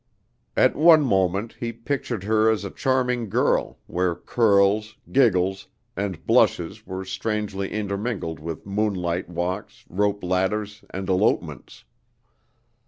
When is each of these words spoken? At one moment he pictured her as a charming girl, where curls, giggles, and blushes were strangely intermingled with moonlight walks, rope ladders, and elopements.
At 0.57 0.75
one 0.75 1.03
moment 1.03 1.57
he 1.59 1.71
pictured 1.71 2.23
her 2.23 2.49
as 2.49 2.65
a 2.65 2.71
charming 2.71 3.29
girl, 3.29 3.77
where 3.85 4.15
curls, 4.15 4.95
giggles, 5.11 5.67
and 5.95 6.25
blushes 6.25 6.87
were 6.87 7.05
strangely 7.05 7.71
intermingled 7.71 8.39
with 8.39 8.65
moonlight 8.65 9.29
walks, 9.29 9.85
rope 9.91 10.23
ladders, 10.23 10.83
and 10.89 11.07
elopements. 11.07 11.83